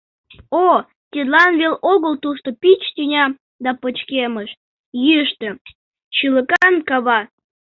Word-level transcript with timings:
О, 0.65 0.65
тидлан 1.11 1.51
вел 1.61 1.75
огыл 1.91 2.13
тушто 2.23 2.49
пич 2.61 2.81
тӱня 2.95 3.25
Да 3.63 3.71
пычкемыш, 3.81 4.49
йӱштӧ, 5.05 5.49
шӱлыкан 6.15 6.75
кава. 6.87 7.19